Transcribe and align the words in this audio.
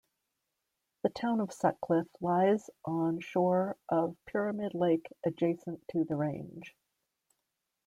The 1.03 1.09
town 1.09 1.39
of 1.41 1.53
Sutcliffe 1.53 2.07
lies 2.19 2.71
on 2.85 3.19
shore 3.19 3.77
of 3.87 4.17
Pyramid 4.25 4.73
Lake 4.73 5.05
adjacent 5.23 5.87
to 5.89 6.05
the 6.05 6.15
range. 6.15 6.75